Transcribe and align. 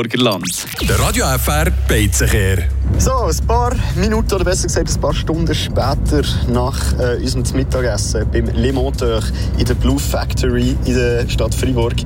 Burgerland. 0.00 0.66
Der 0.88 0.98
Radio 0.98 1.26
FR 1.26 1.66
Beizenkehr. 1.86 2.64
So, 2.96 3.12
ein 3.12 3.46
paar 3.46 3.72
Minuten 3.96 4.32
oder 4.32 4.44
besser 4.44 4.66
gesagt 4.66 4.88
ein 4.88 4.98
paar 5.00 5.12
Stunden 5.12 5.54
später 5.54 6.22
nach 6.48 6.98
äh, 6.98 7.16
unserem 7.22 7.44
Mittagessen 7.52 8.26
beim 8.32 8.46
Le 8.46 8.72
Monteur 8.72 9.22
in 9.58 9.64
der 9.66 9.74
Blue 9.74 9.98
Factory 9.98 10.74
in 10.86 10.94
der 10.94 11.28
Stadt 11.28 11.54
Freiburg, 11.54 11.96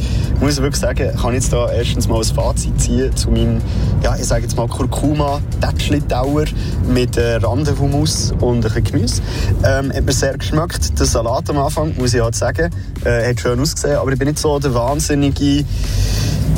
muss 0.41 0.55
ich 0.55 0.63
wirklich 0.63 0.81
sagen, 0.81 1.17
kann 1.17 1.35
ich 1.35 1.43
jetzt 1.43 1.53
da 1.53 1.71
erstens 1.71 2.09
mal 2.09 2.19
ein 2.19 2.25
Fazit 2.25 2.81
ziehen 2.81 3.17
zu 3.17 3.31
meinem, 3.31 3.61
ja, 4.03 4.17
ich 4.17 4.25
sage 4.25 4.43
jetzt 4.43 4.57
mal 4.57 4.67
Kurkuma 4.67 5.41
Tätschli-Dauer 5.61 6.47
mit 6.89 7.17
äh, 7.17 7.37
Randenhummus 7.37 8.33
und 8.41 8.57
ein 8.57 8.61
bisschen 8.61 8.85
Gemüse. 8.85 9.23
Ähm, 9.63 9.93
hat 9.93 10.05
mir 10.05 10.13
sehr 10.13 10.37
geschmeckt. 10.37 10.99
Der 10.99 11.07
Salat 11.07 11.49
am 11.49 11.59
Anfang, 11.59 11.95
muss 11.97 12.13
ich 12.13 12.21
halt 12.21 12.35
sagen, 12.35 12.71
äh, 13.05 13.31
hat 13.31 13.41
schön 13.41 13.61
ausgesehen, 13.61 13.99
aber 13.99 14.13
ich 14.13 14.19
bin 14.19 14.27
nicht 14.27 14.41
so 14.41 14.59
der 14.59 14.75
wahnsinnige 14.75 15.65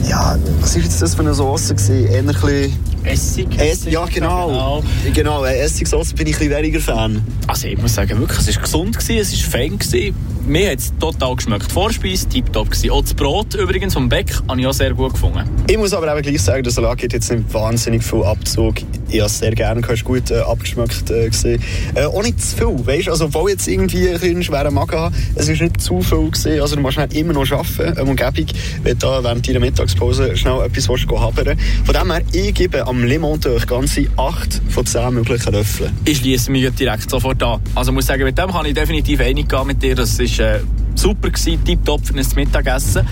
ja, 0.09 0.37
was 0.61 0.75
war 0.75 0.83
jetzt 0.83 1.03
das 1.03 1.15
für 1.15 1.21
eine 1.21 1.35
Sauce? 1.35 1.71
Eher 1.71 2.19
ein 2.21 2.27
bisschen 2.27 2.73
Essig. 3.07 3.49
Es, 3.57 3.85
ja, 3.85 4.05
genau. 4.07 4.83
Genau, 5.15 5.45
äh, 5.45 5.61
Essigsauce 5.61 6.13
bin 6.13 6.27
ich 6.27 6.35
ein 6.35 6.39
bisschen 6.41 6.57
weniger 6.57 6.81
Fan. 6.81 7.25
Also 7.47 7.69
ich 7.69 7.79
muss 7.79 7.95
sagen, 7.95 8.19
wirklich, 8.19 8.41
es 8.41 8.57
war 8.57 8.63
gesund, 8.63 8.99
gewesen, 8.99 9.19
es 9.19 9.45
war 9.45 9.51
fein. 9.53 9.79
Gewesen. 9.79 10.15
Mir 10.47 10.71
hat 10.71 10.79
es 10.79 10.93
total 11.01 11.35
geschmeckt. 11.35 11.69
Die 11.69 11.73
Vorspeise 11.73 12.29
tiptop 12.29 12.71
gewesen. 12.71 12.91
Auch 12.91 13.03
das 13.03 13.15
Brot 13.15 13.55
übrigens 13.55 13.95
vom 13.95 14.09
Beck 14.09 14.33
habe 14.49 14.61
ich 14.61 14.67
auch 14.67 14.73
sehr 14.73 14.95
gut 14.95 15.15
gefunden. 15.15 15.43
Ich 15.69 15.77
muss 15.77 15.93
aber 15.93 16.15
auch 16.15 16.23
gleich 16.23 16.41
sagen, 16.41 16.63
der 16.63 16.73
Salat 16.73 17.03
hat 17.03 17.13
jetzt 17.13 17.33
nicht 17.33 17.53
wahnsinnig 17.53 18.05
viel 18.05 18.23
Abzug. 18.23 18.77
Ich 19.09 19.19
habe 19.21 19.27
es 19.27 19.39
sehr 19.41 19.53
gerne, 19.53 19.83
hast 19.87 20.05
gut 20.05 20.31
äh, 20.31 20.39
abgeschmeckt 20.41 21.11
äh. 21.11 21.27
Äh, 21.27 22.05
auch 22.05 22.23
nicht 22.23 22.41
zu 22.41 22.57
viel, 22.57 22.87
weißt? 22.87 23.09
Also 23.09 23.25
obwohl 23.25 23.51
jetzt 23.51 23.67
irgendwie 23.67 24.09
ein 24.09 24.23
einen 24.23 24.43
schweren 24.45 24.75
Magen 24.75 24.97
habe, 24.97 25.15
es 25.35 25.49
ist 25.49 25.61
nicht 25.61 25.81
zu 25.81 26.01
viel 26.01 26.31
gewesen. 26.31 26.61
Also 26.61 26.77
du 26.77 26.83
musst 26.83 26.97
halt 26.97 27.13
immer 27.13 27.33
noch 27.33 27.51
arbeiten, 27.51 27.99
eine 27.99 28.09
Umgebung, 28.09 28.47
wenn 28.83 28.99
du 28.99 29.07
da 29.07 29.25
während 29.25 29.49
deiner 29.49 29.61
Mittagspause 29.61 30.37
schnell 30.37 30.61
etwas 30.65 30.89
willst, 30.89 31.09
haben 31.09 31.59
Von 31.85 31.95
dem 31.95 32.13
her, 32.13 32.23
ich 32.33 32.55
gebe 32.55 32.87
am 32.87 32.96
Le 33.05 33.19
Monteur 33.19 33.61
ganze 33.67 34.07
8 34.17 34.63
von 34.69 34.87
10 34.87 35.15
möglichen 35.15 35.53
Löffeln. 35.53 35.93
Ich 36.05 36.19
schließe 36.19 36.51
mich 36.51 36.69
direkt 36.75 37.11
sofort 37.11 37.43
an. 37.43 37.61
Also 37.75 37.93
muss 37.93 38.07
sagen, 38.07 38.25
mit 38.25 38.39
dem 38.39 38.51
kann 38.51 38.67
ich 38.67 38.75
definitiv 38.75 39.21
einig 39.21 39.49
gehen 39.49 39.67
mit 39.67 39.83
dir. 39.83 39.95
Das 39.95 40.19
ist 40.19 40.39
äh, 40.39 40.61
super 40.97 41.31
gewesen, 41.31 41.63
tipptopp 41.65 42.07
für 42.07 42.15
ein 42.15 42.27
Mittagessen. 42.35 43.07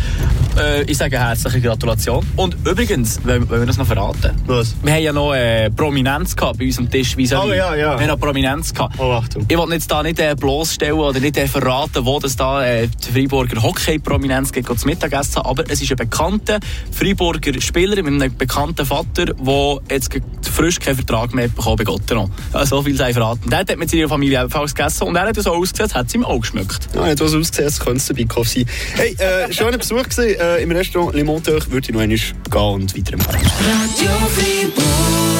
Äh, 0.59 0.83
ich 0.83 0.97
sage 0.97 1.19
herzliche 1.19 1.61
Gratulation. 1.61 2.25
Und 2.37 2.57
übrigens, 2.67 3.21
wollen, 3.25 3.49
wir 3.49 3.67
das 3.67 3.77
noch 3.77 3.87
verraten? 3.87 4.33
Was? 4.47 4.75
Wir 4.83 4.93
haben 4.93 5.03
ja 5.03 5.13
noch 5.13 5.35
äh, 5.35 5.71
Prominenz 5.71 6.35
gehabt 6.37 6.59
bei 6.59 6.67
unserem 6.67 6.91
Tisch. 6.91 7.17
Vis 7.17 7.33
Oh, 7.33 7.53
ja, 7.53 7.75
ja. 7.75 7.95
Wir 7.95 8.01
haben 8.01 8.07
noch 8.07 8.21
Prominenz 8.21 8.73
gehabt. 8.73 8.97
Oh, 8.99 9.13
Achtung. 9.13 9.45
Ich 9.49 9.57
wollte 9.57 9.75
jetzt 9.75 9.91
da 9.91 10.03
nicht 10.03 10.19
äh, 10.21 10.35
bloßstellen 10.39 10.95
oder 10.95 11.21
nicht 11.21 11.37
äh, 11.37 11.47
verraten, 11.47 12.05
wo 12.05 12.19
das 12.19 12.37
da 12.37 12.65
äh, 12.65 12.89
die 12.89 13.13
Freiburger 13.13 13.63
Hockey-Prominenz 13.63 14.53
geht, 14.53 14.67
zum 14.67 14.89
Mittagessen. 14.89 15.43
Aber 15.43 15.65
es 15.69 15.83
ist 15.83 15.91
ein 15.91 15.97
bekannter 15.97 16.61
Freiburger 16.93 17.61
Spieler 17.61 18.03
mit 18.03 18.23
einem 18.23 18.37
bekannten 18.37 18.87
Vater, 18.87 19.27
der 19.27 19.79
jetzt 19.91 20.11
frisch 20.43 20.79
keinen 20.79 20.97
Vertrag 20.97 21.35
mehr 21.35 21.49
bekommen 21.49 21.77
bei 21.77 21.85
Gotteron. 21.85 22.31
Ja, 22.53 22.65
so 22.65 22.83
viel 22.83 22.97
sei 22.97 23.13
verraten. 23.13 23.51
Der 23.51 23.61
hat 23.61 23.77
mit 23.77 23.91
seiner 23.91 24.09
Familie 24.09 24.41
ebenfalls 24.41 24.75
gegessen 24.75 25.05
und 25.05 25.17
er 25.17 25.27
hat 25.27 25.37
so 25.37 25.53
ausgesehen, 25.53 25.93
hat 25.93 26.07
es 26.07 26.15
ihm 26.15 26.25
auch 26.25 26.41
geschmeckt. 26.41 26.89
Ja, 26.95 27.07
hat 27.07 27.21
was 27.21 27.35
ausgesehen, 27.35 27.74
als 27.75 27.81
könnte 27.81 27.99
es 27.99 28.07
der 28.07 28.15
Bikoff 28.15 28.49
sein. 28.49 28.67
Hey, 28.95 29.15
äh, 29.19 29.53
schöner 29.53 29.79
Besuch 29.79 30.05
gewesen, 30.05 30.41
äh, 30.41 30.63
im 30.63 30.71
Restaurant 30.71 31.15
Le 31.15 31.25
Monteur. 31.25 31.61
Würde 31.71 31.89
ich 31.89 31.95
noch 31.95 32.01
einmal 32.01 32.17
gehen 32.17 32.35
und 32.53 32.97
weiterempfehlen. 32.97 33.47
Radio 33.47 34.29
Fribourg. 34.29 35.25